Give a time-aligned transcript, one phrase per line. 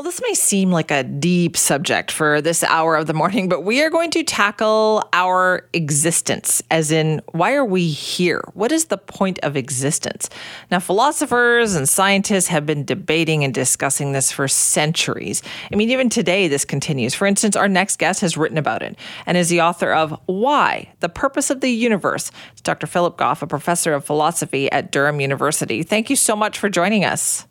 [0.00, 3.60] Well, this may seem like a deep subject for this hour of the morning, but
[3.60, 8.42] we are going to tackle our existence, as in, why are we here?
[8.54, 10.28] What is the point of existence?
[10.68, 15.44] Now, philosophers and scientists have been debating and discussing this for centuries.
[15.72, 17.14] I mean, even today, this continues.
[17.14, 20.92] For instance, our next guest has written about it and is the author of Why?
[21.00, 22.32] The Purpose of the Universe.
[22.50, 22.88] It's Dr.
[22.88, 25.84] Philip Goff, a professor of philosophy at Durham University.
[25.84, 27.46] Thank you so much for joining us.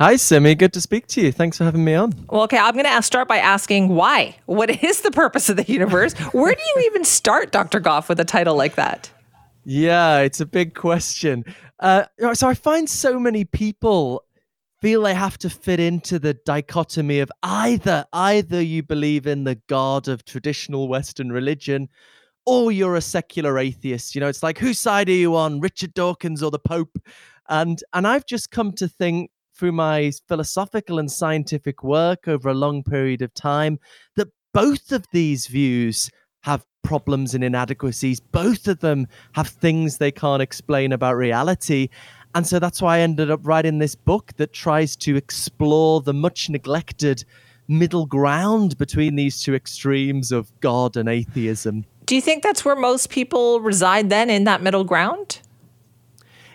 [0.00, 0.54] Hi, Simi.
[0.54, 1.30] Good to speak to you.
[1.30, 2.14] Thanks for having me on.
[2.30, 4.34] Well, okay, I'm going to start by asking why.
[4.46, 6.14] What is the purpose of the universe?
[6.32, 7.80] Where do you even start, Dr.
[7.80, 9.10] Goff, with a title like that?
[9.62, 11.44] Yeah, it's a big question.
[11.80, 14.24] Uh, so I find so many people
[14.80, 19.56] feel they have to fit into the dichotomy of either either you believe in the
[19.66, 21.90] god of traditional Western religion
[22.46, 24.14] or you're a secular atheist.
[24.14, 26.98] You know, it's like whose side are you on, Richard Dawkins or the Pope?
[27.50, 32.54] And and I've just come to think through my philosophical and scientific work over a
[32.54, 33.78] long period of time
[34.16, 36.10] that both of these views
[36.44, 38.20] have problems and inadequacies.
[38.20, 41.90] Both of them have things they can't explain about reality.
[42.34, 46.14] And so that's why I ended up writing this book that tries to explore the
[46.14, 47.22] much neglected
[47.68, 51.84] middle ground between these two extremes of God and atheism.
[52.06, 55.42] Do you think that's where most people reside then, in that middle ground?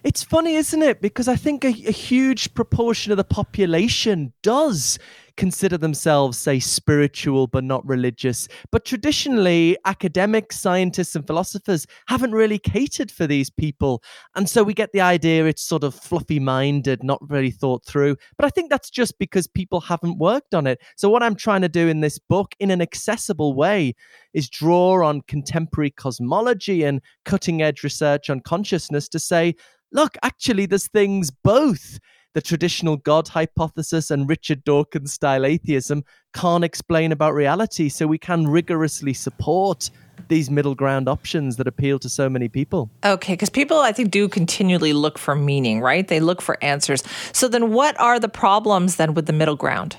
[0.05, 1.01] It's funny, isn't it?
[1.01, 4.99] Because I think a, a, huge proportion of the population does
[5.35, 8.47] consider themselves, say, spiritual but not religious.
[8.71, 14.03] But traditionally, academics, scientists, and philosophers haven't really catered for these people.
[14.35, 18.15] And so we get the idea it's sort of fluffy minded, not really thought through.
[18.37, 20.81] But I think that's just because people haven't worked on it.
[20.97, 23.95] So, what I'm trying to do in this book, in an accessible way,
[24.35, 29.55] is draw on contemporary cosmology and cutting edge research on consciousness to say,
[29.95, 31.99] look, actually, there's things both
[32.35, 37.87] the traditional God hypothesis and Richard Dawkins style atheism can't explain about reality.
[37.87, 39.89] So we can rigorously support
[40.27, 42.89] these middle ground options that appeal to so many people.
[43.05, 46.07] Okay, because people, I think, do continually look for meaning, right?
[46.07, 47.03] They look for answers.
[47.31, 49.97] So then, what are the problems then with the middle ground?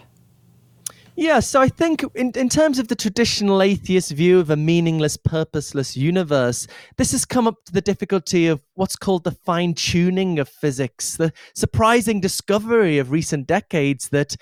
[1.18, 5.16] Yeah, so I think in, in terms of the traditional atheist view of a meaningless,
[5.16, 6.66] purposeless universe,
[6.98, 11.16] this has come up to the difficulty of what's called the fine tuning of physics,
[11.16, 14.36] the surprising discovery of recent decades that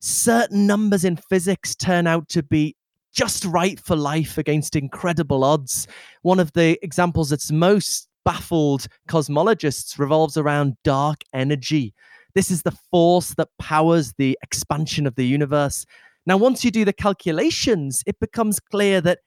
[0.00, 2.74] certain numbers in physics turn out to be
[3.14, 5.86] just right for life against incredible odds.
[6.22, 11.94] One of the examples that's most baffled cosmologists revolves around dark energy.
[12.34, 15.86] This is the force that powers the expansion of the universe.
[16.26, 19.20] Now, once you do the calculations, it becomes clear that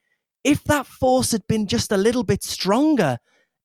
[0.43, 3.17] if that force had been just a little bit stronger,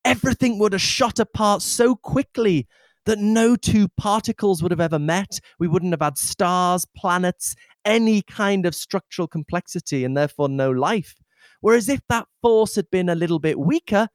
[0.04, 2.68] everything would have shot apart so quickly
[3.06, 5.40] that no two particles would have ever met.
[5.58, 11.14] We wouldn't have had stars, planets, any kind of structural complexity, and therefore no life.
[11.60, 14.08] Whereas if that force had been a little bit weaker,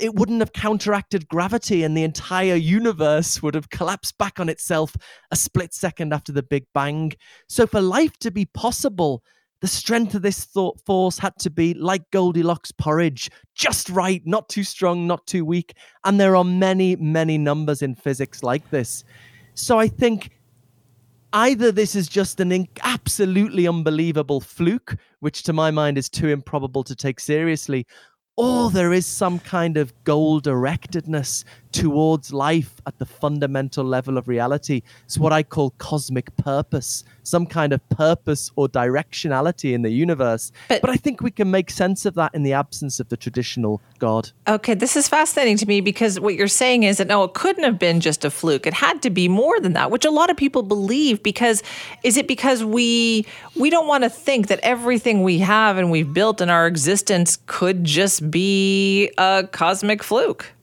[0.00, 4.96] it wouldn't have counteracted gravity and the entire universe would have collapsed back on itself
[5.30, 7.12] a split second after the Big Bang.
[7.48, 9.22] So, for life to be possible,
[9.60, 14.48] the strength of this thought force had to be like Goldilocks porridge, just right, not
[14.48, 15.74] too strong, not too weak.
[16.04, 19.04] And there are many, many numbers in physics like this.
[19.54, 20.30] So, I think
[21.32, 26.84] either this is just an absolutely unbelievable fluke, which to my mind is too improbable
[26.84, 27.86] to take seriously,
[28.36, 31.44] or there is some kind of goal directedness
[31.76, 34.82] towards life at the fundamental level of reality.
[35.04, 40.52] It's what I call cosmic purpose, some kind of purpose or directionality in the universe.
[40.68, 43.16] But, but, I think we can make sense of that in the absence of the
[43.16, 44.30] traditional God.
[44.48, 47.64] Okay, this is fascinating to me because what you're saying is that no, it couldn't
[47.64, 48.66] have been just a fluke.
[48.66, 51.62] It had to be more than that, which a lot of people believe because
[52.02, 56.12] is it because we we don't want to think that everything we have and we've
[56.14, 60.55] built in our existence could just be a cosmic fluke?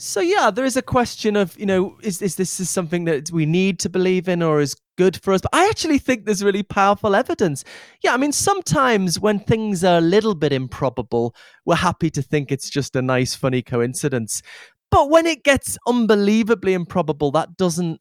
[0.00, 3.32] So yeah, there is a question of you know is is this is something that
[3.32, 5.40] we need to believe in or is good for us?
[5.40, 7.64] But I actually think there's really powerful evidence.
[8.04, 11.34] Yeah, I mean sometimes when things are a little bit improbable,
[11.64, 14.40] we're happy to think it's just a nice, funny coincidence.
[14.92, 18.00] But when it gets unbelievably improbable, that doesn't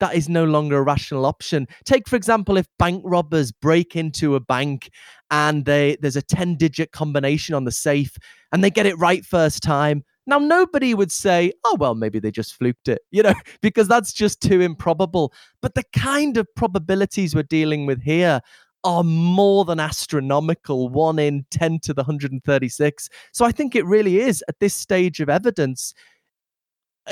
[0.00, 1.66] that is no longer a rational option.
[1.84, 4.88] Take, for example, if bank robbers break into a bank
[5.30, 8.16] and they there's a 10 digit combination on the safe
[8.50, 10.04] and they get it right first time.
[10.26, 14.12] Now, nobody would say, oh, well, maybe they just fluked it, you know, because that's
[14.12, 15.32] just too improbable.
[15.60, 18.40] But the kind of probabilities we're dealing with here
[18.84, 23.08] are more than astronomical, one in 10 to the 136.
[23.32, 25.94] So I think it really is at this stage of evidence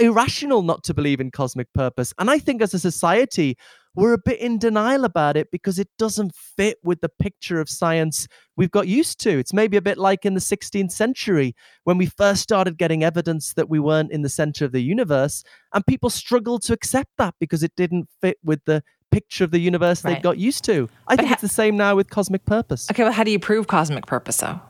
[0.00, 2.14] irrational not to believe in cosmic purpose.
[2.19, 3.56] And I think as a society,
[3.94, 7.69] we're a bit in denial about it because it doesn't fit with the picture of
[7.69, 9.39] science we've got used to.
[9.39, 11.55] It's maybe a bit like in the 16th century
[11.85, 15.44] when we first started getting evidence that we weren't in the center of the universe,
[15.75, 19.61] and people struggled to accept that because it didn't fit with the picture of the
[19.61, 20.17] universe right.
[20.17, 20.88] they got used to.
[21.06, 22.91] I but think ha- it's the same now with cosmic purpose.
[22.91, 24.61] Okay, well, how do you prove cosmic purpose, though?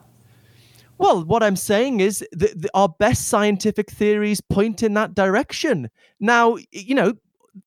[0.98, 5.90] Well, what I'm saying is that our best scientific theories point in that direction.
[6.20, 7.14] Now, you know,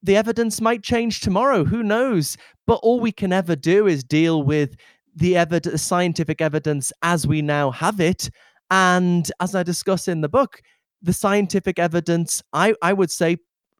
[0.04, 1.64] the evidence might change tomorrow.
[1.64, 2.38] Who knows?
[2.68, 4.76] But all we can ever do is deal with
[5.16, 8.30] the evidence, scientific evidence as we now have it.
[8.72, 10.62] And as I discuss in the book,
[11.02, 13.38] the scientific evidence, I, I would say,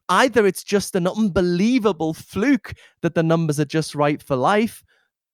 [0.08, 4.84] either it's just an unbelievable fluke that the numbers are just right for life,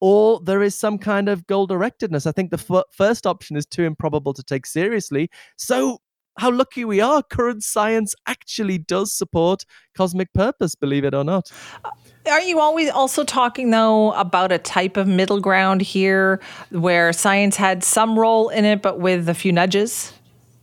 [0.01, 2.27] or there is some kind of goal directedness.
[2.27, 5.31] I think the f- first option is too improbable to take seriously.
[5.57, 5.99] So,
[6.39, 9.65] how lucky we are, current science actually does support
[9.95, 11.51] cosmic purpose, believe it or not.
[11.85, 11.91] Uh,
[12.31, 16.41] are you always also talking, though, about a type of middle ground here
[16.71, 20.13] where science had some role in it, but with a few nudges?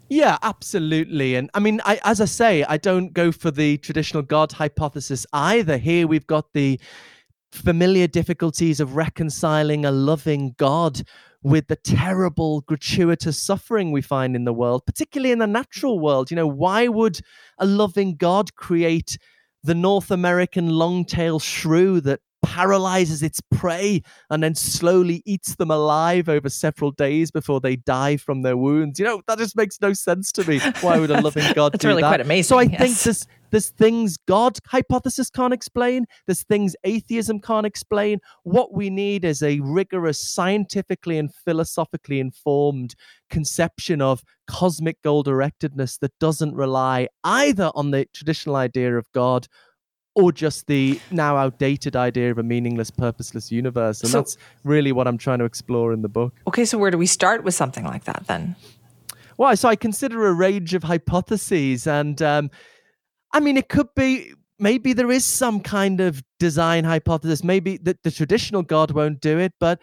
[0.10, 1.36] Yeah, absolutely.
[1.36, 5.26] And I mean, I, as I say, I don't go for the traditional God hypothesis
[5.34, 5.78] either.
[5.78, 6.80] Here we've got the
[7.52, 11.04] familiar difficulties of reconciling a loving God
[11.42, 16.30] with the terrible gratuitous suffering we find in the world, particularly in the natural world.
[16.32, 17.20] You know, why would
[17.58, 19.18] a loving God create
[19.64, 26.30] the North American long-tailed shrew that paralyzes its prey and then slowly eats them alive
[26.30, 29.00] over several days before they die from their wounds.
[29.00, 30.60] You know, that just makes no sense to me.
[30.82, 32.10] Why would a loving God That's do really that?
[32.10, 32.48] quite amazing.
[32.48, 32.82] So I yes.
[32.82, 36.06] think this there's things God hypothesis can't explain.
[36.26, 38.20] There's things atheism can't explain.
[38.44, 42.96] What we need is a rigorous, scientifically and philosophically informed
[43.30, 49.48] conception of cosmic goal directedness that doesn't rely either on the traditional idea of God
[50.16, 54.02] or just the now outdated idea of a meaningless, purposeless universe.
[54.02, 56.34] And so, that's really what I'm trying to explore in the book.
[56.48, 58.56] Okay, so where do we start with something like that then?
[59.38, 62.52] Well, so I consider a range of hypotheses, and um,
[63.34, 67.44] I mean, it could be maybe there is some kind of design hypothesis.
[67.44, 69.80] Maybe that the traditional God won't do it, but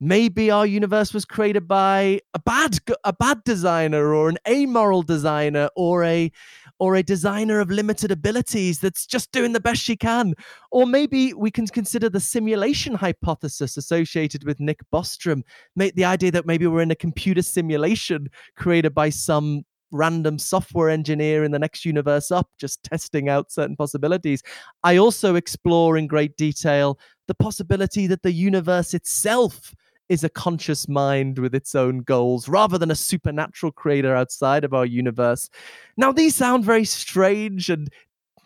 [0.00, 5.68] maybe our universe was created by a bad a bad designer or an amoral designer
[5.76, 6.30] or a
[6.78, 10.34] or a designer of limited abilities that's just doing the best she can
[10.70, 15.42] or maybe we can consider the simulation hypothesis associated with Nick Bostrom
[15.74, 21.44] the idea that maybe we're in a computer simulation created by some random software engineer
[21.44, 24.42] in the next universe up just testing out certain possibilities
[24.84, 29.74] i also explore in great detail the possibility that the universe itself
[30.08, 34.72] is a conscious mind with its own goals rather than a supernatural creator outside of
[34.72, 35.48] our universe.
[35.96, 37.90] Now, these sound very strange and,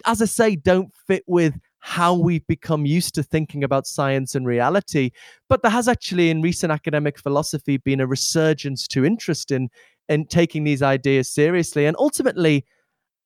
[0.05, 1.55] as I say, don't fit with
[1.85, 5.11] how we've become used to thinking about science and reality.
[5.49, 9.69] But there has actually, in recent academic philosophy, been a resurgence to interest in,
[10.13, 11.87] in taking these ideas seriously.
[11.87, 12.65] And ultimately,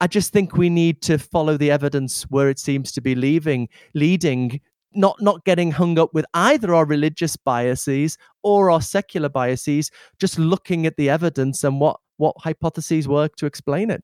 [0.01, 3.69] I just think we need to follow the evidence where it seems to be leaving,
[3.95, 4.61] leading
[4.95, 10.39] not not getting hung up with either our religious biases or our secular biases just
[10.39, 14.03] looking at the evidence and what what hypotheses work to explain it.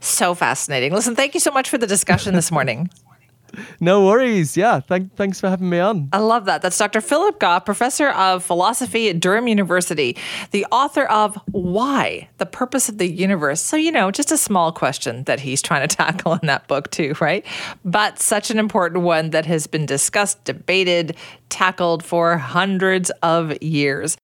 [0.00, 0.92] So fascinating.
[0.92, 2.88] Listen thank you so much for the discussion this morning
[3.80, 4.56] no worries.
[4.56, 6.08] Yeah, thank, thanks for having me on.
[6.12, 6.62] I love that.
[6.62, 7.00] That's Dr.
[7.00, 10.16] Philip Goff, professor of philosophy at Durham University,
[10.50, 12.28] the author of Why?
[12.38, 13.60] The Purpose of the Universe.
[13.60, 16.90] So, you know, just a small question that he's trying to tackle in that book,
[16.90, 17.44] too, right?
[17.84, 21.16] But such an important one that has been discussed, debated,
[21.48, 24.16] tackled for hundreds of years.